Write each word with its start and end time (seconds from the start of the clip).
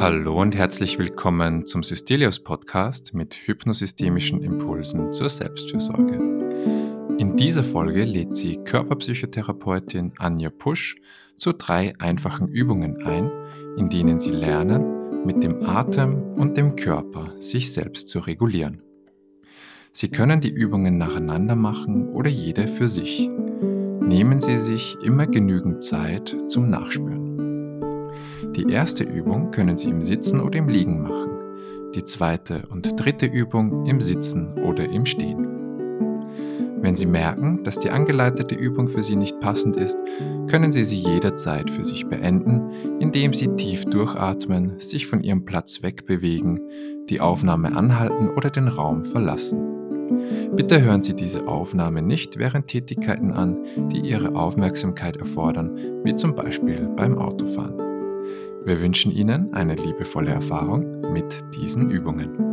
Hallo 0.00 0.40
und 0.40 0.56
herzlich 0.56 0.98
willkommen 0.98 1.66
zum 1.66 1.82
Systelios 1.82 2.40
Podcast 2.40 3.12
mit 3.14 3.34
hypnosystemischen 3.34 4.42
Impulsen 4.42 5.12
zur 5.12 5.28
Selbstfürsorge. 5.28 6.14
In 7.18 7.36
dieser 7.36 7.62
Folge 7.62 8.04
lädt 8.04 8.34
sie 8.34 8.56
Körperpsychotherapeutin 8.64 10.14
Anja 10.18 10.48
Pusch 10.50 10.96
zu 11.36 11.52
drei 11.52 11.92
einfachen 11.98 12.48
Übungen 12.48 13.02
ein, 13.04 13.30
in 13.76 13.90
denen 13.90 14.18
sie 14.18 14.30
lernen, 14.30 14.99
mit 15.24 15.42
dem 15.42 15.64
Atem 15.64 16.32
und 16.36 16.56
dem 16.56 16.76
Körper 16.76 17.32
sich 17.38 17.72
selbst 17.72 18.08
zu 18.08 18.20
regulieren. 18.20 18.82
Sie 19.92 20.08
können 20.08 20.40
die 20.40 20.50
Übungen 20.50 20.98
nacheinander 20.98 21.56
machen 21.56 22.10
oder 22.10 22.30
jede 22.30 22.68
für 22.68 22.88
sich. 22.88 23.28
Nehmen 24.00 24.40
Sie 24.40 24.58
sich 24.58 24.96
immer 25.02 25.26
genügend 25.26 25.82
Zeit 25.82 26.36
zum 26.46 26.70
Nachspüren. 26.70 27.30
Die 28.56 28.72
erste 28.72 29.04
Übung 29.04 29.50
können 29.50 29.76
Sie 29.76 29.88
im 29.88 30.02
Sitzen 30.02 30.40
oder 30.40 30.58
im 30.58 30.68
Liegen 30.68 31.02
machen, 31.02 31.30
die 31.94 32.04
zweite 32.04 32.66
und 32.70 32.98
dritte 32.98 33.26
Übung 33.26 33.86
im 33.86 34.00
Sitzen 34.00 34.58
oder 34.58 34.88
im 34.88 35.06
Stehen. 35.06 35.59
Wenn 36.82 36.96
Sie 36.96 37.06
merken, 37.06 37.62
dass 37.62 37.78
die 37.78 37.90
angeleitete 37.90 38.54
Übung 38.54 38.88
für 38.88 39.02
Sie 39.02 39.16
nicht 39.16 39.38
passend 39.40 39.76
ist, 39.76 39.98
können 40.48 40.72
Sie 40.72 40.84
sie 40.84 40.98
jederzeit 40.98 41.70
für 41.70 41.84
sich 41.84 42.06
beenden, 42.06 42.98
indem 43.00 43.34
Sie 43.34 43.48
tief 43.54 43.84
durchatmen, 43.84 44.80
sich 44.80 45.06
von 45.06 45.22
Ihrem 45.22 45.44
Platz 45.44 45.82
wegbewegen, 45.82 46.60
die 47.10 47.20
Aufnahme 47.20 47.76
anhalten 47.76 48.30
oder 48.30 48.48
den 48.48 48.68
Raum 48.68 49.04
verlassen. 49.04 49.70
Bitte 50.56 50.80
hören 50.80 51.02
Sie 51.02 51.14
diese 51.14 51.46
Aufnahme 51.46 52.02
nicht 52.02 52.38
während 52.38 52.66
Tätigkeiten 52.66 53.32
an, 53.32 53.58
die 53.92 54.00
Ihre 54.00 54.34
Aufmerksamkeit 54.34 55.16
erfordern, 55.16 55.76
wie 56.02 56.14
zum 56.14 56.34
Beispiel 56.34 56.88
beim 56.96 57.18
Autofahren. 57.18 57.78
Wir 58.64 58.80
wünschen 58.80 59.12
Ihnen 59.12 59.52
eine 59.54 59.74
liebevolle 59.74 60.30
Erfahrung 60.30 61.12
mit 61.12 61.44
diesen 61.54 61.90
Übungen. 61.90 62.49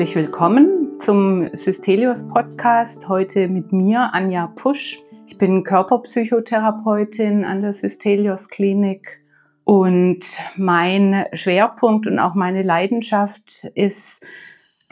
Herzlich 0.00 0.16
willkommen 0.16 0.98
zum 0.98 1.54
Systelios 1.54 2.26
Podcast. 2.26 3.06
Heute 3.10 3.48
mit 3.48 3.70
mir, 3.70 4.14
Anja 4.14 4.46
Pusch. 4.46 5.02
Ich 5.26 5.36
bin 5.36 5.62
Körperpsychotherapeutin 5.62 7.44
an 7.44 7.60
der 7.60 7.74
Systelios 7.74 8.48
Klinik 8.48 9.20
und 9.64 10.40
mein 10.56 11.26
Schwerpunkt 11.34 12.06
und 12.06 12.18
auch 12.18 12.32
meine 12.32 12.62
Leidenschaft 12.62 13.64
ist 13.74 14.24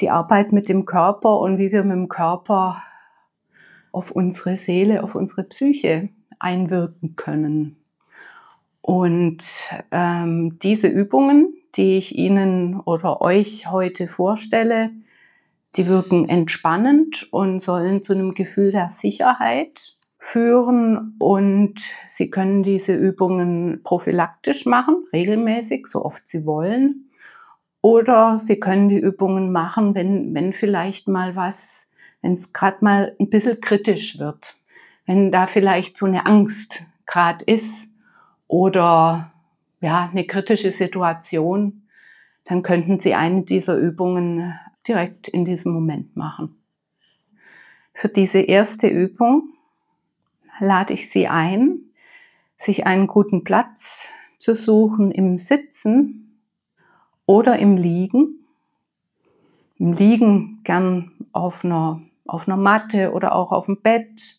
die 0.00 0.10
Arbeit 0.10 0.52
mit 0.52 0.68
dem 0.68 0.84
Körper 0.84 1.38
und 1.38 1.56
wie 1.56 1.72
wir 1.72 1.84
mit 1.84 1.96
dem 1.96 2.08
Körper 2.08 2.82
auf 3.92 4.10
unsere 4.10 4.58
Seele, 4.58 5.02
auf 5.02 5.14
unsere 5.14 5.44
Psyche 5.44 6.10
einwirken 6.38 7.16
können. 7.16 7.78
Und 8.82 9.70
ähm, 9.90 10.58
diese 10.58 10.88
Übungen, 10.88 11.54
die 11.76 11.98
ich 11.98 12.16
Ihnen 12.16 12.80
oder 12.80 13.20
euch 13.20 13.70
heute 13.70 14.08
vorstelle, 14.08 14.90
die 15.76 15.86
wirken 15.86 16.28
entspannend 16.28 17.28
und 17.32 17.60
sollen 17.60 18.02
zu 18.02 18.14
einem 18.14 18.34
Gefühl 18.34 18.72
der 18.72 18.88
Sicherheit 18.88 19.96
führen 20.18 21.14
und 21.18 21.74
Sie 22.06 22.30
können 22.30 22.62
diese 22.62 22.94
Übungen 22.94 23.82
prophylaktisch 23.82 24.66
machen, 24.66 25.04
regelmäßig, 25.12 25.86
so 25.86 26.04
oft 26.04 26.26
Sie 26.26 26.44
wollen. 26.44 27.10
Oder 27.80 28.38
Sie 28.38 28.58
können 28.58 28.88
die 28.88 28.98
Übungen 28.98 29.52
machen, 29.52 29.94
wenn, 29.94 30.34
wenn 30.34 30.52
vielleicht 30.52 31.06
mal 31.06 31.36
was, 31.36 31.88
wenn 32.22 32.32
es 32.32 32.52
gerade 32.52 32.78
mal 32.80 33.14
ein 33.20 33.30
bisschen 33.30 33.60
kritisch 33.60 34.18
wird, 34.18 34.56
wenn 35.06 35.30
da 35.30 35.46
vielleicht 35.46 35.96
so 35.96 36.06
eine 36.06 36.26
Angst 36.26 36.86
gerade 37.06 37.44
ist 37.44 37.88
oder 38.48 39.32
ja, 39.80 40.08
eine 40.10 40.24
kritische 40.24 40.70
Situation, 40.70 41.82
dann 42.44 42.62
könnten 42.62 42.98
Sie 42.98 43.14
eine 43.14 43.42
dieser 43.42 43.76
Übungen 43.76 44.58
direkt 44.86 45.28
in 45.28 45.44
diesem 45.44 45.72
Moment 45.72 46.16
machen. 46.16 46.60
Für 47.92 48.08
diese 48.08 48.40
erste 48.40 48.88
Übung 48.88 49.54
lade 50.60 50.94
ich 50.94 51.10
Sie 51.10 51.28
ein, 51.28 51.80
sich 52.56 52.86
einen 52.86 53.06
guten 53.06 53.44
Platz 53.44 54.10
zu 54.38 54.54
suchen 54.54 55.10
im 55.10 55.36
Sitzen 55.38 56.40
oder 57.26 57.58
im 57.58 57.76
Liegen. 57.76 58.46
Im 59.78 59.92
Liegen 59.92 60.60
gern 60.64 61.12
auf 61.32 61.64
einer, 61.64 62.02
auf 62.26 62.48
einer 62.48 62.56
Matte 62.56 63.12
oder 63.12 63.34
auch 63.34 63.52
auf 63.52 63.66
dem 63.66 63.80
Bett. 63.80 64.37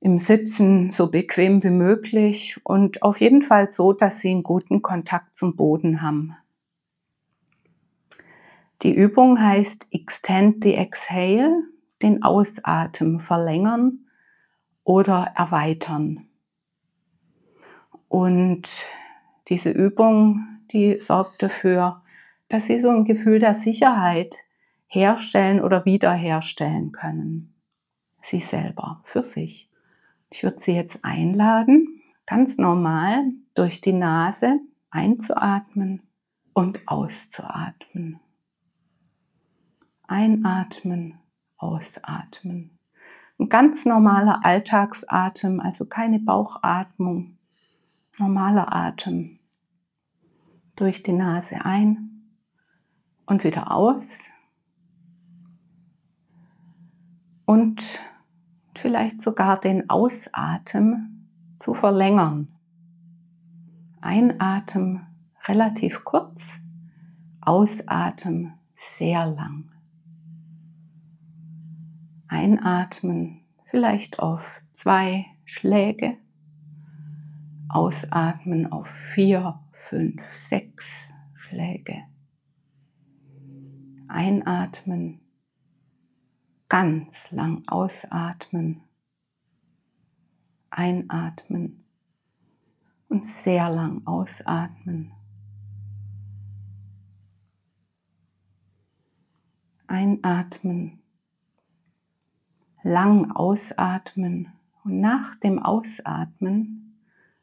Im 0.00 0.18
Sitzen 0.18 0.90
so 0.90 1.10
bequem 1.10 1.62
wie 1.62 1.70
möglich 1.70 2.58
und 2.64 3.02
auf 3.02 3.20
jeden 3.20 3.42
Fall 3.42 3.70
so, 3.70 3.92
dass 3.92 4.20
Sie 4.20 4.30
einen 4.30 4.42
guten 4.42 4.80
Kontakt 4.80 5.34
zum 5.34 5.56
Boden 5.56 6.00
haben. 6.00 6.36
Die 8.82 8.94
Übung 8.94 9.38
heißt 9.38 9.88
Extend 9.92 10.64
the 10.64 10.74
Exhale, 10.74 11.64
den 12.00 12.22
Ausatmen 12.22 13.20
verlängern 13.20 14.06
oder 14.84 15.32
erweitern. 15.36 16.28
Und 18.08 18.86
diese 19.48 19.70
Übung, 19.70 20.60
die 20.72 20.98
sorgt 20.98 21.42
dafür, 21.42 22.02
dass 22.48 22.66
Sie 22.66 22.80
so 22.80 22.88
ein 22.88 23.04
Gefühl 23.04 23.38
der 23.38 23.54
Sicherheit 23.54 24.34
herstellen 24.86 25.60
oder 25.60 25.84
wiederherstellen 25.84 26.90
können. 26.90 27.54
Sie 28.20 28.40
selber, 28.40 29.00
für 29.04 29.24
sich. 29.24 29.69
Ich 30.32 30.42
würde 30.44 30.58
Sie 30.58 30.72
jetzt 30.72 31.04
einladen, 31.04 32.02
ganz 32.26 32.56
normal 32.56 33.32
durch 33.54 33.80
die 33.80 33.92
Nase 33.92 34.60
einzuatmen 34.90 36.02
und 36.52 36.86
auszuatmen. 36.86 38.20
Einatmen, 40.06 41.18
ausatmen. 41.56 42.78
Ein 43.38 43.48
ganz 43.48 43.86
normaler 43.86 44.44
Alltagsatem, 44.44 45.60
also 45.60 45.86
keine 45.86 46.18
Bauchatmung. 46.18 47.38
Normaler 48.18 48.74
Atem. 48.74 49.38
Durch 50.76 51.02
die 51.02 51.12
Nase 51.12 51.64
ein 51.64 52.28
und 53.24 53.44
wieder 53.44 53.72
aus. 53.72 54.28
Und 57.46 58.00
vielleicht 58.80 59.20
sogar 59.20 59.60
den 59.60 59.88
Ausatem 59.90 61.28
zu 61.58 61.74
verlängern. 61.74 62.48
Einatmen 64.00 65.06
relativ 65.46 66.04
kurz, 66.04 66.60
Ausatmen 67.40 68.54
sehr 68.74 69.26
lang. 69.26 69.70
Einatmen 72.28 73.42
vielleicht 73.70 74.18
auf 74.18 74.62
zwei 74.72 75.26
Schläge. 75.44 76.16
Ausatmen 77.68 78.72
auf 78.72 78.88
vier, 78.88 79.60
fünf, 79.70 80.22
sechs 80.22 81.10
Schläge. 81.34 82.02
Einatmen, 84.08 85.19
ganz 86.70 87.30
lang 87.30 87.64
ausatmen. 87.66 88.80
Einatmen 90.70 91.84
und 93.08 93.26
sehr 93.26 93.68
lang 93.68 94.06
ausatmen. 94.06 95.12
Einatmen 99.88 101.00
lang 102.82 103.30
ausatmen 103.32 104.52
und 104.84 105.00
nach 105.00 105.34
dem 105.34 105.58
Ausatmen 105.58 106.96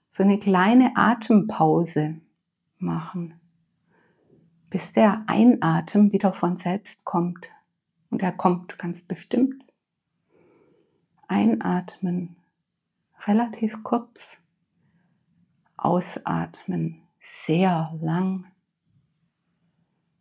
so 0.09 0.23
eine 0.23 0.39
kleine 0.39 0.95
Atempause 0.95 2.21
machen, 2.79 3.39
bis 4.69 4.93
der 4.93 5.23
Einatmen 5.27 6.11
wieder 6.11 6.33
von 6.33 6.55
selbst 6.55 7.05
kommt. 7.05 7.51
Und 8.09 8.21
er 8.21 8.31
kommt 8.31 8.77
ganz 8.77 9.03
bestimmt. 9.03 9.63
Einatmen, 11.27 12.37
relativ 13.25 13.83
kurz. 13.83 14.37
Ausatmen, 15.75 17.01
sehr 17.19 17.93
lang. 18.01 18.45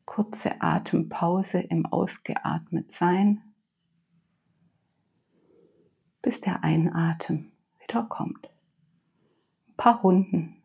Kurze 0.04 0.60
Atempause 0.60 1.60
im 1.60 1.86
Ausgeatmet 1.86 2.90
sein, 2.90 3.42
bis 6.22 6.40
der 6.40 6.64
Einatmen 6.64 7.52
wieder 7.80 8.04
kommt. 8.04 8.50
Ein 9.68 9.76
paar 9.76 10.00
Runden. 10.00 10.62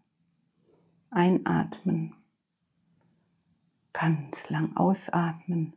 Einatmen. 1.09 2.15
Ganz 3.93 4.49
lang 4.49 4.75
ausatmen. 4.77 5.73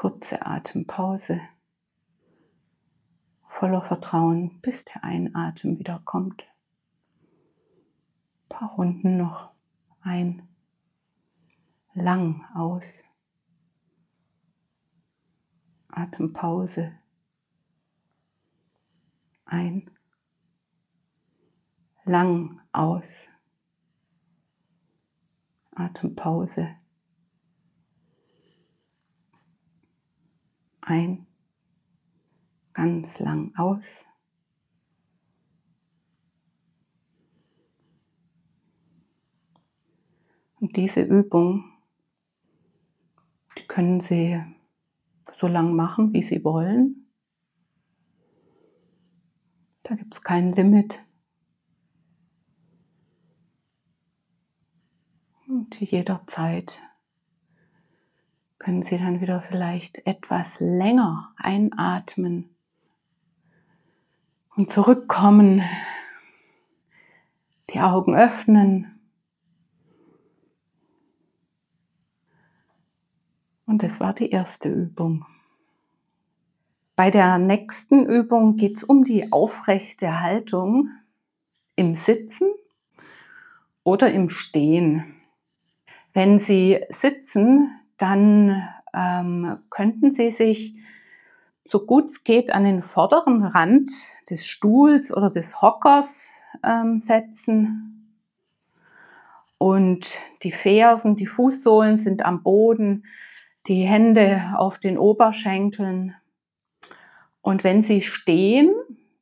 Kurze 0.00 0.46
Atempause. 0.46 1.42
Voller 3.46 3.82
Vertrauen, 3.82 4.58
bis 4.62 4.86
der 4.86 5.04
Einatmen 5.04 5.78
wieder 5.78 6.00
kommt. 6.06 6.40
Ein 6.40 8.48
paar 8.48 8.70
Runden 8.70 9.18
noch. 9.18 9.50
Ein. 10.00 10.48
Lang 11.92 12.46
aus. 12.54 13.04
Atempause. 15.88 16.98
Ein. 19.44 19.90
Lang 22.06 22.58
aus. 22.72 23.28
Atempause. 25.72 26.79
Ein, 30.90 31.28
ganz 32.72 33.20
lang 33.20 33.54
aus. 33.54 34.08
Und 40.56 40.74
diese 40.74 41.02
Übung, 41.02 41.72
die 43.56 43.68
können 43.68 44.00
Sie 44.00 44.42
so 45.32 45.46
lang 45.46 45.76
machen, 45.76 46.12
wie 46.12 46.24
Sie 46.24 46.42
wollen. 46.42 47.06
Da 49.84 49.94
gibt 49.94 50.12
es 50.12 50.22
kein 50.22 50.50
Limit. 50.54 51.06
Und 55.46 55.80
jederzeit 55.80 56.82
können 58.60 58.82
Sie 58.82 58.98
dann 58.98 59.22
wieder 59.22 59.40
vielleicht 59.40 60.06
etwas 60.06 60.60
länger 60.60 61.32
einatmen 61.36 62.54
und 64.54 64.70
zurückkommen, 64.70 65.62
die 67.70 67.80
Augen 67.80 68.14
öffnen. 68.14 69.00
Und 73.64 73.82
das 73.82 73.98
war 73.98 74.12
die 74.12 74.28
erste 74.28 74.68
Übung. 74.68 75.24
Bei 76.96 77.10
der 77.10 77.38
nächsten 77.38 78.04
Übung 78.04 78.56
geht 78.56 78.76
es 78.76 78.84
um 78.84 79.04
die 79.04 79.32
aufrechte 79.32 80.20
Haltung 80.20 80.90
im 81.76 81.94
Sitzen 81.94 82.50
oder 83.84 84.12
im 84.12 84.28
Stehen. 84.28 85.14
Wenn 86.12 86.38
Sie 86.38 86.84
sitzen, 86.90 87.79
dann 88.00 88.66
ähm, 88.94 89.58
könnten 89.68 90.10
Sie 90.10 90.30
sich 90.30 90.74
so 91.64 91.86
gut 91.86 92.06
es 92.06 92.24
geht 92.24 92.52
an 92.52 92.64
den 92.64 92.82
vorderen 92.82 93.44
Rand 93.44 93.90
des 94.28 94.46
Stuhls 94.46 95.14
oder 95.16 95.30
des 95.30 95.62
Hockers 95.62 96.42
ähm, 96.64 96.98
setzen. 96.98 98.16
Und 99.56 100.18
die 100.42 100.50
Fersen, 100.50 101.14
die 101.14 101.26
Fußsohlen 101.26 101.96
sind 101.96 102.24
am 102.24 102.42
Boden, 102.42 103.04
die 103.66 103.82
Hände 103.82 104.54
auf 104.56 104.78
den 104.80 104.98
Oberschenkeln. 104.98 106.14
Und 107.42 107.62
wenn 107.62 107.82
Sie 107.82 108.00
stehen, 108.00 108.72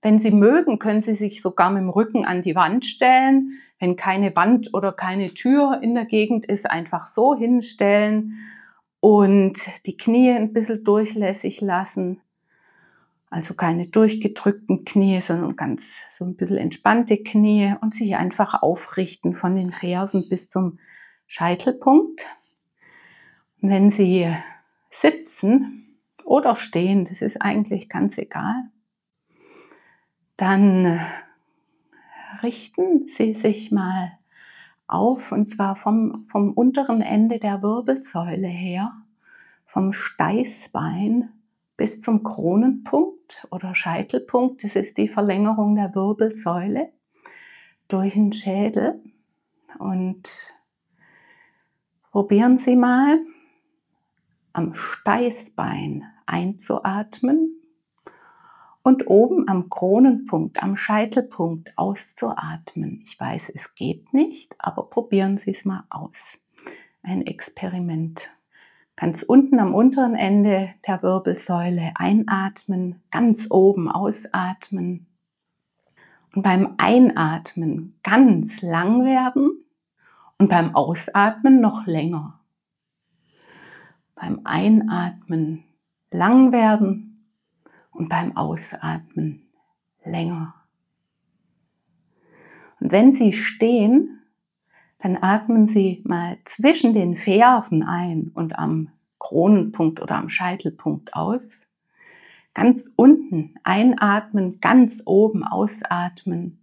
wenn 0.01 0.19
Sie 0.19 0.31
mögen, 0.31 0.79
können 0.79 1.01
Sie 1.01 1.15
sich 1.15 1.43
sogar 1.43 1.71
mit 1.71 1.83
dem 1.83 1.91
Rücken 1.91 2.25
an 2.25 2.41
die 2.41 2.55
Wand 2.55 2.85
stellen. 2.85 3.59
Wenn 3.81 3.97
keine 3.97 4.35
Wand 4.37 4.73
oder 4.73 4.93
keine 4.93 5.35
Tür 5.35 5.81
in 5.83 5.95
der 5.95 6.05
Gegend 6.05 6.47
ist, 6.47 6.71
einfach 6.71 7.07
so 7.09 7.35
hinstellen 7.35 8.39
und 9.01 9.87
die 9.87 9.97
Knie 9.97 10.33
ein 10.33 10.53
bisschen 10.53 10.85
durchlässig 10.85 11.61
lassen. 11.61 12.21
Also 13.31 13.55
keine 13.55 13.87
durchgedrückten 13.87 14.85
Knie, 14.85 15.21
sondern 15.21 15.55
ganz 15.55 16.07
so 16.17 16.25
ein 16.25 16.37
bisschen 16.37 16.57
entspannte 16.57 17.23
Knie 17.23 17.75
und 17.81 17.95
sich 17.95 18.17
einfach 18.17 18.63
aufrichten 18.63 19.35
von 19.35 19.55
den 19.55 19.71
Fersen 19.73 20.29
bis 20.29 20.49
zum 20.49 20.79
Scheitelpunkt. 21.27 22.27
Und 23.61 23.71
wenn 23.71 23.91
Sie 23.91 24.35
sitzen 24.89 25.99
oder 26.25 26.57
stehen, 26.57 27.05
das 27.05 27.21
ist 27.21 27.43
eigentlich 27.43 27.91
ganz 27.91 28.17
egal, 28.17 28.71
dann 30.39 31.01
richten 32.43 33.07
Sie 33.07 33.35
sich 33.35 33.71
mal 33.71 34.18
auf 34.89 35.33
und 35.33 35.49
zwar 35.49 35.77
vom, 35.77 36.25
vom 36.25 36.53
unteren 36.53 37.03
Ende 37.03 37.39
der 37.39 37.63
Wirbelsäule 37.63 38.49
her, 38.49 38.93
vom 39.65 39.93
Steißbein 39.93 41.29
bis 41.77 42.01
zum 42.01 42.23
Kronenpunkt 42.23 43.47
oder 43.51 43.75
Scheitelpunkt. 43.75 44.65
Das 44.65 44.75
ist 44.75 44.99
die 44.99 45.09
Verlängerung 45.09 45.77
der 45.77 45.95
Wirbelsäule 45.95 46.91
durch 47.87 48.15
den 48.15 48.33
Schädel. 48.33 49.01
Und 49.79 50.55
probieren 52.11 52.59
Sie 52.59 52.75
mal 52.75 53.21
am 54.53 54.75
Steißbein 54.75 56.05
einzuatmen 56.27 57.58
und 58.83 59.09
oben 59.09 59.49
am 59.49 59.69
Kronenpunkt, 59.69 60.63
am 60.63 60.77
Scheitelpunkt 60.77 61.73
auszuatmen. 61.77 63.03
Ich 63.05 63.19
weiß, 63.19 63.51
es 63.55 63.75
geht 63.75 64.13
nicht, 64.15 64.55
aber 64.59 64.89
probieren 64.89 65.39
Sie 65.39 65.51
es 65.51 65.65
mal 65.65 65.85
aus. 65.91 66.41
Ein 67.03 67.27
Experiment. 67.27 68.31
Ganz 68.97 69.23
unten 69.23 69.61
am 69.61 69.75
unteren 69.75 70.17
Ende 70.17 70.75
der 70.87 71.03
Wirbelsäule 71.03 71.93
einatmen, 71.95 73.03
ganz 73.11 73.47
oben 73.51 73.89
ausatmen. 73.89 75.07
Und 76.35 76.43
beim 76.43 76.75
Einatmen 76.79 77.99
ganz 78.03 78.61
lang 78.61 79.05
werden 79.05 79.65
und 80.39 80.49
beim 80.49 80.75
Ausatmen 80.75 81.61
noch 81.61 81.87
länger. 81.87 82.41
Beim 84.15 84.41
Einatmen 84.45 85.65
lang 86.11 86.53
werden 86.53 87.08
und 87.99 88.09
beim 88.09 88.37
Ausatmen 88.37 89.43
länger. 90.05 90.55
Und 92.81 92.93
wenn 92.93 93.13
Sie 93.13 93.33
stehen, 93.33 94.21
dann 95.01 95.19
atmen 95.21 95.67
Sie 95.67 96.03
mal 96.05 96.39
zwischen 96.45 96.93
den 96.93 97.17
Fersen 97.17 97.83
ein 97.83 98.31
und 98.35 98.57
am 98.57 98.91
Kronenpunkt 99.19 100.01
oder 100.01 100.15
am 100.15 100.29
Scheitelpunkt 100.29 101.15
aus. 101.15 101.67
Ganz 102.55 102.93
unten 102.95 103.55
einatmen, 103.65 104.61
ganz 104.61 105.03
oben 105.05 105.43
ausatmen 105.43 106.61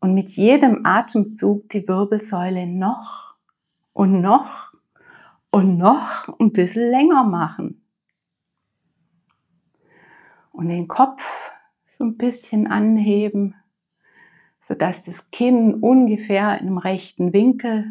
und 0.00 0.12
mit 0.12 0.30
jedem 0.30 0.84
Atemzug 0.84 1.68
die 1.68 1.86
Wirbelsäule 1.86 2.66
noch 2.66 3.34
und 3.92 4.20
noch 4.20 4.72
und 5.52 5.78
noch 5.78 6.28
ein 6.40 6.52
bisschen 6.52 6.90
länger 6.90 7.22
machen 7.22 7.83
und 10.54 10.68
den 10.68 10.88
Kopf 10.88 11.52
so 11.86 12.04
ein 12.04 12.16
bisschen 12.16 12.66
anheben, 12.66 13.54
sodass 14.60 15.02
das 15.02 15.30
Kinn 15.30 15.74
ungefähr 15.74 16.58
in 16.60 16.68
einem 16.68 16.78
rechten 16.78 17.32
Winkel 17.32 17.86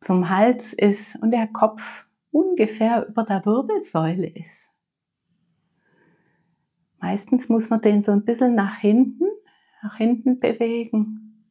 zum 0.00 0.28
Hals 0.28 0.72
ist 0.72 1.16
und 1.22 1.30
der 1.30 1.46
Kopf 1.46 2.06
ungefähr 2.32 3.06
über 3.06 3.22
der 3.24 3.46
Wirbelsäule 3.46 4.26
ist. 4.28 4.70
Meistens 6.98 7.48
muss 7.48 7.70
man 7.70 7.80
den 7.80 8.02
so 8.02 8.12
ein 8.12 8.24
bisschen 8.24 8.54
nach 8.54 8.76
hinten, 8.76 9.24
nach 9.82 9.96
hinten 9.96 10.38
bewegen. 10.38 11.46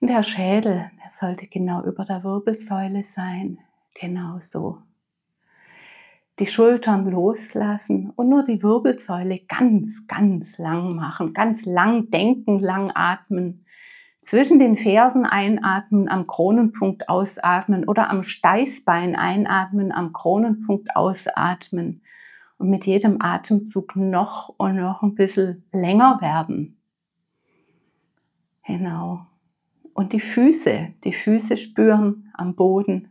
Und 0.00 0.08
der 0.08 0.22
Schädel, 0.22 0.90
der 1.02 1.10
sollte 1.10 1.46
genau 1.46 1.84
über 1.84 2.04
der 2.04 2.22
Wirbelsäule 2.22 3.02
sein. 3.02 3.58
Genau 3.98 4.38
so 4.40 4.82
die 6.38 6.46
Schultern 6.46 7.10
loslassen 7.10 8.10
und 8.10 8.28
nur 8.28 8.44
die 8.44 8.62
Wirbelsäule 8.62 9.40
ganz, 9.48 10.06
ganz 10.06 10.58
lang 10.58 10.94
machen, 10.94 11.32
ganz 11.32 11.64
lang 11.64 12.10
denken, 12.10 12.58
lang 12.60 12.90
atmen. 12.94 13.64
Zwischen 14.20 14.58
den 14.58 14.76
Fersen 14.76 15.24
einatmen, 15.24 16.08
am 16.08 16.26
Kronenpunkt 16.26 17.08
ausatmen 17.08 17.84
oder 17.84 18.10
am 18.10 18.22
Steißbein 18.22 19.14
einatmen, 19.16 19.92
am 19.92 20.12
Kronenpunkt 20.12 20.94
ausatmen 20.96 22.02
und 22.58 22.70
mit 22.70 22.86
jedem 22.86 23.22
Atemzug 23.22 23.96
noch 23.96 24.52
und 24.58 24.76
noch 24.76 25.02
ein 25.02 25.14
bisschen 25.14 25.64
länger 25.72 26.20
werden. 26.20 26.76
Genau. 28.66 29.26
Und 29.94 30.12
die 30.12 30.20
Füße, 30.20 30.88
die 31.04 31.12
Füße 31.12 31.56
spüren 31.56 32.30
am 32.34 32.54
Boden. 32.54 33.10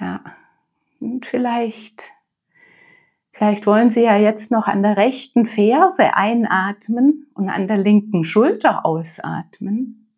Ja, 0.00 0.22
und 1.00 1.26
vielleicht, 1.26 2.12
vielleicht 3.32 3.66
wollen 3.66 3.90
Sie 3.90 4.02
ja 4.02 4.16
jetzt 4.16 4.50
noch 4.50 4.66
an 4.66 4.82
der 4.82 4.96
rechten 4.96 5.46
Ferse 5.46 6.14
einatmen 6.14 7.26
und 7.34 7.48
an 7.48 7.68
der 7.68 7.78
linken 7.78 8.24
Schulter 8.24 8.84
ausatmen. 8.84 10.08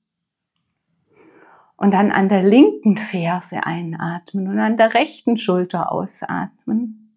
Und 1.77 1.95
dann 1.95 2.13
an 2.13 2.29
der 2.29 2.43
linken 2.43 2.99
Ferse 2.99 3.65
einatmen 3.65 4.49
und 4.49 4.59
an 4.59 4.77
der 4.77 4.93
rechten 4.93 5.39
Schulter 5.39 5.91
ausatmen. 5.91 7.17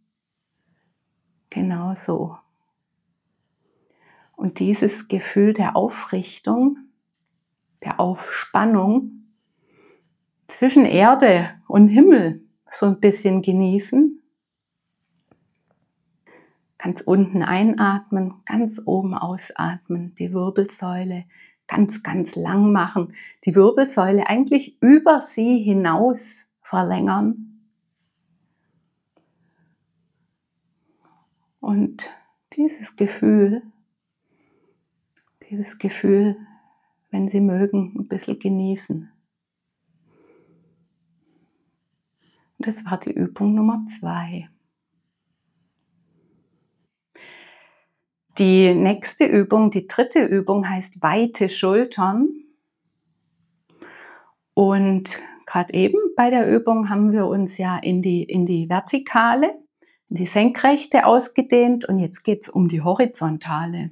Genau 1.50 1.96
so. 1.96 2.38
Und 4.36 4.60
dieses 4.60 5.10
Gefühl 5.10 5.54
der 5.54 5.76
Aufrichtung, 5.76 6.78
der 7.84 8.00
Aufspannung 8.00 9.26
zwischen 10.48 10.86
Erde 10.86 11.50
und 11.68 11.90
Himmel 11.90 12.44
so 12.74 12.86
ein 12.88 13.00
bisschen 13.00 13.42
genießen. 13.42 14.22
Ganz 16.78 17.02
unten 17.02 17.44
einatmen, 17.44 18.42
ganz 18.46 18.82
oben 18.86 19.14
ausatmen, 19.14 20.14
die 20.16 20.34
Wirbelsäule 20.34 21.26
ganz, 21.68 22.04
ganz 22.04 22.36
lang 22.36 22.72
machen, 22.72 23.14
die 23.46 23.56
Wirbelsäule 23.56 24.28
eigentlich 24.28 24.82
über 24.82 25.22
sie 25.22 25.60
hinaus 25.60 26.50
verlängern. 26.62 27.62
Und 31.60 32.12
dieses 32.54 32.98
Gefühl, 32.98 33.64
dieses 35.50 35.78
Gefühl, 35.78 36.36
wenn 37.10 37.30
Sie 37.30 37.40
mögen, 37.40 37.94
ein 37.98 38.08
bisschen 38.08 38.40
genießen. 38.40 39.13
Das 42.66 42.86
war 42.86 42.98
die 42.98 43.12
Übung 43.12 43.54
Nummer 43.54 43.86
zwei. 43.88 44.50
Die 48.40 48.74
nächste 48.74 49.26
Übung, 49.26 49.70
die 49.70 49.86
dritte 49.86 50.24
Übung 50.24 50.68
heißt 50.68 51.04
weite 51.04 51.50
Schultern. 51.50 52.30
Und 54.56 55.20
gerade 55.46 55.74
eben 55.74 56.00
bei 56.16 56.32
der 56.32 56.50
Übung 56.50 56.90
haben 56.90 57.12
wir 57.12 57.28
uns 57.28 57.58
ja 57.60 57.78
in 57.78 58.02
die, 58.02 58.24
in 58.24 58.46
die 58.46 58.70
Vertikale, 58.70 59.54
in 60.10 60.16
die 60.16 60.26
Senkrechte 60.26 61.06
ausgedehnt 61.06 61.86
und 61.86 62.00
jetzt 62.00 62.24
geht 62.24 62.42
es 62.42 62.50
um 62.50 62.68
die 62.68 62.82
Horizontale. 62.82 63.92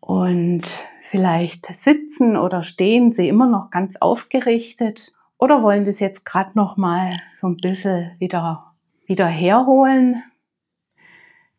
Und 0.00 0.62
vielleicht 1.02 1.66
sitzen 1.66 2.38
oder 2.38 2.62
stehen 2.62 3.12
Sie 3.12 3.28
immer 3.28 3.46
noch 3.46 3.70
ganz 3.70 3.96
aufgerichtet 3.96 5.12
oder 5.38 5.62
wollen 5.62 5.84
das 5.84 6.00
jetzt 6.00 6.24
gerade 6.24 6.50
noch 6.54 6.76
mal 6.76 7.10
so 7.40 7.46
ein 7.46 7.56
bisschen 7.56 8.12
wieder, 8.18 8.74
wieder 9.06 9.26
herholen 9.26 10.22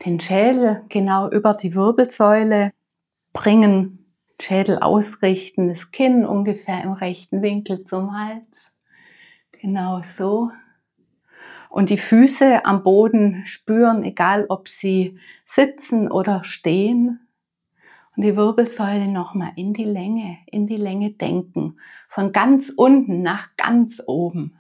den 0.05 0.19
Schädel 0.19 0.83
genau 0.89 1.29
über 1.29 1.53
die 1.53 1.75
Wirbelsäule 1.75 2.71
bringen, 3.33 4.13
Schädel 4.41 4.79
ausrichten, 4.79 5.67
das 5.67 5.91
Kinn 5.91 6.25
ungefähr 6.25 6.83
im 6.83 6.93
rechten 6.93 7.41
Winkel 7.41 7.83
zum 7.83 8.17
Hals. 8.17 8.71
Genau 9.51 10.01
so. 10.03 10.51
Und 11.69 11.89
die 11.89 11.97
Füße 11.97 12.65
am 12.65 12.81
Boden 12.81 13.45
spüren, 13.45 14.03
egal 14.03 14.45
ob 14.47 14.67
sie 14.67 15.19
sitzen 15.45 16.09
oder 16.09 16.43
stehen. 16.43 17.27
Und 18.19 18.25
die 18.25 18.35
Wirbelsäule 18.35 19.07
nochmal 19.07 19.53
in 19.55 19.71
die 19.71 19.85
Länge, 19.85 20.39
in 20.47 20.67
die 20.67 20.75
Länge 20.75 21.11
denken. 21.11 21.77
Von 22.09 22.33
ganz 22.33 22.69
unten 22.75 23.21
nach 23.21 23.55
ganz 23.55 24.03
oben. 24.07 24.59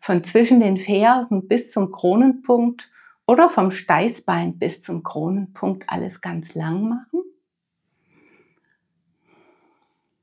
Von 0.00 0.22
zwischen 0.22 0.60
den 0.60 0.76
Fersen 0.76 1.48
bis 1.48 1.72
zum 1.72 1.90
Kronenpunkt 1.90 2.88
oder 3.26 3.50
vom 3.50 3.72
Steißbein 3.72 4.60
bis 4.60 4.80
zum 4.80 5.02
Kronenpunkt 5.02 5.90
alles 5.90 6.20
ganz 6.20 6.54
lang 6.54 6.88
machen. 6.88 7.22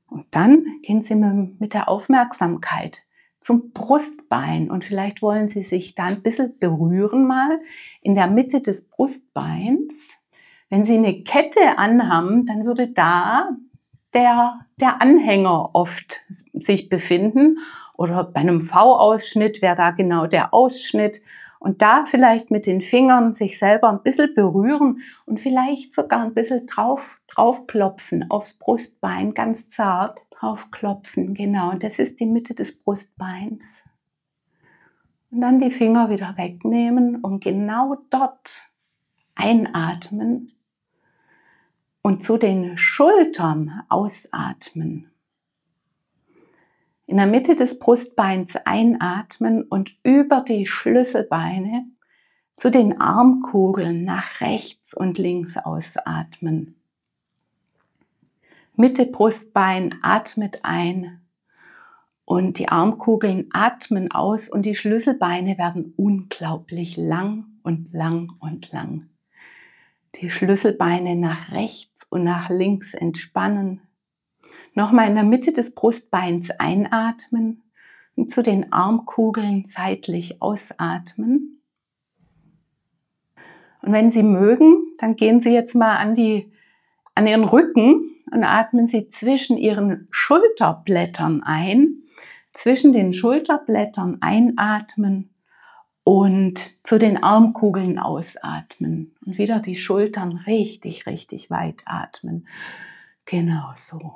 Und 0.06 0.24
dann 0.30 0.64
gehen 0.80 1.02
Sie 1.02 1.14
mit 1.14 1.74
der 1.74 1.90
Aufmerksamkeit 1.90 3.02
zum 3.38 3.72
Brustbein 3.72 4.70
und 4.70 4.82
vielleicht 4.82 5.20
wollen 5.20 5.48
Sie 5.48 5.60
sich 5.60 5.94
da 5.94 6.04
ein 6.04 6.22
bisschen 6.22 6.54
berühren 6.58 7.26
mal 7.26 7.60
in 8.00 8.14
der 8.14 8.28
Mitte 8.28 8.62
des 8.62 8.88
Brustbeins. 8.88 9.92
Wenn 10.68 10.84
Sie 10.84 10.96
eine 10.96 11.22
Kette 11.22 11.78
anhaben, 11.78 12.44
dann 12.46 12.64
würde 12.64 12.88
da 12.88 13.50
der, 14.14 14.60
der 14.80 15.00
Anhänger 15.00 15.70
oft 15.74 16.20
sich 16.28 16.88
befinden 16.88 17.58
oder 17.94 18.24
bei 18.24 18.40
einem 18.40 18.62
V-Ausschnitt 18.62 19.62
wäre 19.62 19.76
da 19.76 19.90
genau 19.90 20.26
der 20.26 20.52
Ausschnitt 20.52 21.20
und 21.58 21.82
da 21.82 22.04
vielleicht 22.06 22.50
mit 22.50 22.66
den 22.66 22.80
Fingern 22.80 23.32
sich 23.32 23.58
selber 23.58 23.90
ein 23.90 24.02
bisschen 24.02 24.34
berühren 24.34 25.00
und 25.24 25.40
vielleicht 25.40 25.94
sogar 25.94 26.22
ein 26.22 26.34
bisschen 26.34 26.66
drauf, 26.66 27.20
draufklopfen 27.28 28.30
aufs 28.30 28.54
Brustbein, 28.58 29.34
ganz 29.34 29.68
zart 29.68 30.20
draufklopfen. 30.30 31.34
Genau, 31.34 31.72
das 31.74 31.98
ist 31.98 32.20
die 32.20 32.26
Mitte 32.26 32.54
des 32.54 32.78
Brustbeins. 32.78 33.64
Und 35.30 35.40
dann 35.40 35.60
die 35.60 35.70
Finger 35.70 36.10
wieder 36.10 36.34
wegnehmen 36.36 37.16
und 37.16 37.42
genau 37.42 37.96
dort 38.10 38.70
einatmen 39.34 40.55
und 42.06 42.22
zu 42.22 42.36
den 42.36 42.78
Schultern 42.78 43.82
ausatmen 43.88 45.10
in 47.08 47.16
der 47.16 47.26
Mitte 47.26 47.56
des 47.56 47.80
Brustbeins 47.80 48.54
einatmen 48.64 49.64
und 49.64 49.90
über 50.04 50.40
die 50.40 50.66
Schlüsselbeine 50.66 51.84
zu 52.54 52.70
den 52.70 53.00
Armkugeln 53.00 54.04
nach 54.04 54.40
rechts 54.40 54.94
und 54.94 55.18
links 55.18 55.56
ausatmen. 55.56 56.76
Mitte 58.76 59.06
Brustbein 59.06 59.96
atmet 60.00 60.60
ein 60.62 61.22
und 62.24 62.60
die 62.60 62.68
Armkugeln 62.68 63.48
atmen 63.52 64.12
aus 64.12 64.48
und 64.48 64.64
die 64.64 64.76
Schlüsselbeine 64.76 65.58
werden 65.58 65.92
unglaublich 65.96 66.96
lang 66.96 67.46
und 67.64 67.92
lang 67.92 68.32
und 68.38 68.70
lang. 68.70 69.08
Die 70.20 70.30
Schlüsselbeine 70.30 71.16
nach 71.16 71.52
rechts 71.52 72.06
und 72.10 72.24
nach 72.24 72.48
links 72.48 72.94
entspannen 72.94 73.80
Nochmal 74.76 75.08
in 75.08 75.14
der 75.14 75.24
Mitte 75.24 75.54
des 75.54 75.74
Brustbeins 75.74 76.50
einatmen 76.50 77.62
und 78.14 78.30
zu 78.30 78.42
den 78.42 78.74
Armkugeln 78.74 79.64
seitlich 79.64 80.42
ausatmen. 80.42 81.62
Und 83.80 83.92
wenn 83.92 84.10
Sie 84.10 84.22
mögen, 84.22 84.94
dann 84.98 85.16
gehen 85.16 85.40
Sie 85.40 85.48
jetzt 85.48 85.74
mal 85.74 85.96
an, 85.96 86.14
die, 86.14 86.52
an 87.14 87.26
Ihren 87.26 87.44
Rücken 87.44 88.18
und 88.30 88.44
atmen 88.44 88.86
Sie 88.86 89.08
zwischen 89.08 89.56
Ihren 89.56 90.08
Schulterblättern 90.10 91.42
ein. 91.42 92.02
Zwischen 92.52 92.92
den 92.92 93.14
Schulterblättern 93.14 94.18
einatmen 94.20 95.30
und 96.06 96.76
zu 96.84 97.00
den 97.00 97.20
Armkugeln 97.20 97.98
ausatmen. 97.98 99.16
Und 99.26 99.38
wieder 99.38 99.58
die 99.58 99.74
Schultern 99.74 100.36
richtig, 100.46 101.04
richtig 101.04 101.50
weit 101.50 101.82
atmen. 101.84 102.46
Genau 103.24 103.72
so 103.74 104.14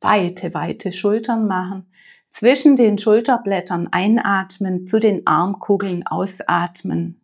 weite, 0.00 0.52
weite 0.52 0.92
Schultern 0.92 1.46
machen. 1.46 1.86
Zwischen 2.28 2.74
den 2.74 2.98
Schulterblättern 2.98 3.86
einatmen, 3.92 4.88
zu 4.88 4.98
den 4.98 5.24
Armkugeln 5.24 6.04
ausatmen. 6.04 7.20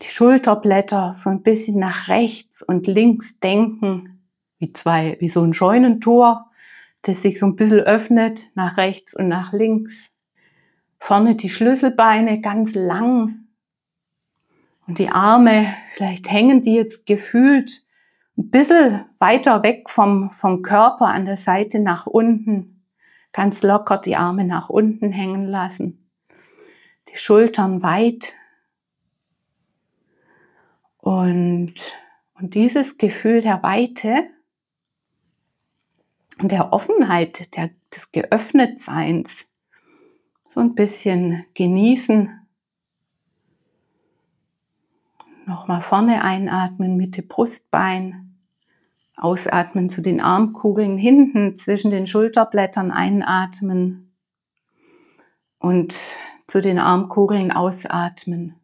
Die 0.00 0.06
Schulterblätter 0.06 1.14
so 1.16 1.30
ein 1.30 1.42
bisschen 1.42 1.80
nach 1.80 2.06
rechts 2.06 2.62
und 2.62 2.86
links 2.86 3.40
denken, 3.40 4.22
wie 4.60 4.72
zwei, 4.72 5.16
wie 5.18 5.28
so 5.28 5.42
ein 5.42 5.52
Scheunentor, 5.52 6.48
das 7.02 7.22
sich 7.22 7.40
so 7.40 7.46
ein 7.46 7.56
bisschen 7.56 7.80
öffnet, 7.80 8.52
nach 8.54 8.76
rechts 8.76 9.14
und 9.14 9.26
nach 9.26 9.52
links. 9.52 10.12
Vorne 10.98 11.36
die 11.36 11.50
Schlüsselbeine 11.50 12.40
ganz 12.40 12.74
lang. 12.74 13.46
Und 14.86 14.98
die 14.98 15.10
Arme, 15.10 15.74
vielleicht 15.94 16.30
hängen 16.30 16.60
die 16.60 16.74
jetzt 16.74 17.06
gefühlt 17.06 17.86
ein 18.36 18.50
bisschen 18.50 19.04
weiter 19.18 19.62
weg 19.62 19.90
vom, 19.90 20.30
vom 20.30 20.62
Körper 20.62 21.06
an 21.06 21.26
der 21.26 21.36
Seite 21.36 21.80
nach 21.80 22.06
unten. 22.06 22.84
Ganz 23.32 23.62
locker 23.62 23.98
die 23.98 24.16
Arme 24.16 24.44
nach 24.44 24.68
unten 24.68 25.12
hängen 25.12 25.46
lassen. 25.46 26.08
Die 27.08 27.16
Schultern 27.16 27.82
weit. 27.82 28.34
Und, 30.98 31.74
und 32.34 32.54
dieses 32.54 32.98
Gefühl 32.98 33.40
der 33.40 33.62
Weite 33.62 34.24
und 36.40 36.52
der 36.52 36.72
Offenheit, 36.72 37.56
der, 37.56 37.70
des 37.94 38.12
Geöffnetseins, 38.12 39.48
ein 40.58 40.74
bisschen 40.74 41.44
genießen. 41.54 42.30
Nochmal 45.46 45.80
vorne 45.80 46.22
einatmen, 46.22 46.96
Mitte 46.96 47.22
Brustbein 47.22 48.28
Ausatmen 49.18 49.90
zu 49.90 50.00
den 50.00 50.20
Armkugeln 50.20 50.96
hinten 50.96 51.56
zwischen 51.56 51.90
den 51.90 52.06
Schulterblättern 52.06 52.92
einatmen 52.92 54.12
und 55.58 55.94
zu 56.46 56.60
den 56.60 56.78
Armkugeln 56.78 57.50
ausatmen. 57.50 58.54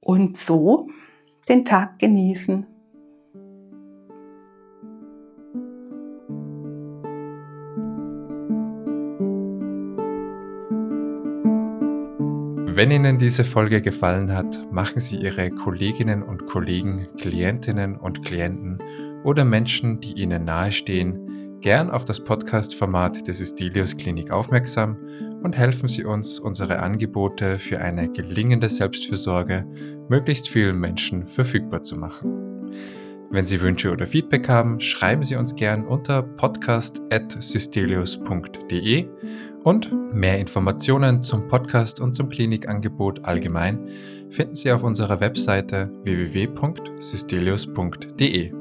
Und 0.00 0.36
so 0.36 0.88
den 1.48 1.64
Tag 1.64 1.98
genießen. 1.98 2.66
Wenn 12.78 12.92
Ihnen 12.92 13.18
diese 13.18 13.42
Folge 13.42 13.80
gefallen 13.80 14.32
hat, 14.32 14.70
machen 14.70 15.00
Sie 15.00 15.16
Ihre 15.16 15.50
Kolleginnen 15.50 16.22
und 16.22 16.46
Kollegen, 16.46 17.08
Klientinnen 17.18 17.96
und 17.96 18.24
Klienten 18.24 18.78
oder 19.24 19.44
Menschen, 19.44 19.98
die 19.98 20.12
Ihnen 20.12 20.44
nahestehen, 20.44 21.58
gern 21.60 21.90
auf 21.90 22.04
das 22.04 22.22
Podcast-Format 22.22 23.26
des 23.26 23.40
Ystelios 23.40 23.96
Klinik 23.96 24.30
aufmerksam 24.30 24.96
und 25.42 25.56
helfen 25.56 25.88
Sie 25.88 26.04
uns, 26.04 26.38
unsere 26.38 26.78
Angebote 26.78 27.58
für 27.58 27.80
eine 27.80 28.12
gelingende 28.12 28.68
Selbstfürsorge 28.68 29.66
möglichst 30.08 30.48
vielen 30.48 30.78
Menschen 30.78 31.26
verfügbar 31.26 31.82
zu 31.82 31.96
machen. 31.96 32.70
Wenn 33.30 33.44
Sie 33.44 33.60
Wünsche 33.60 33.90
oder 33.90 34.06
Feedback 34.06 34.48
haben, 34.48 34.80
schreiben 34.80 35.24
Sie 35.24 35.34
uns 35.34 35.56
gern 35.56 35.84
unter 35.84 36.22
podcast.systelius.de 36.22 39.08
und 39.68 39.92
mehr 40.14 40.38
Informationen 40.38 41.22
zum 41.22 41.46
Podcast 41.46 42.00
und 42.00 42.14
zum 42.14 42.30
Klinikangebot 42.30 43.26
allgemein 43.26 43.86
finden 44.30 44.56
Sie 44.56 44.72
auf 44.72 44.82
unserer 44.82 45.20
Webseite 45.20 45.92
www.systelius.de. 46.04 48.52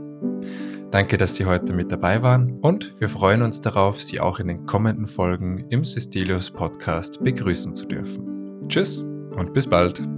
Danke, 0.91 1.17
dass 1.17 1.37
Sie 1.37 1.45
heute 1.45 1.71
mit 1.71 1.93
dabei 1.93 2.21
waren 2.21 2.59
und 2.59 2.93
wir 2.99 3.07
freuen 3.07 3.41
uns 3.41 3.61
darauf, 3.61 4.01
Sie 4.01 4.19
auch 4.19 4.39
in 4.39 4.49
den 4.49 4.65
kommenden 4.65 5.07
Folgen 5.07 5.63
im 5.69 5.85
Systelius 5.85 6.51
Podcast 6.51 7.23
begrüßen 7.23 7.73
zu 7.73 7.85
dürfen. 7.85 8.67
Tschüss 8.67 9.05
und 9.37 9.53
bis 9.53 9.65
bald. 9.65 10.16